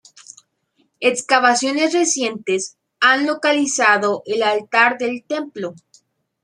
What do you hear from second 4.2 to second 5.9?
el altar del templo.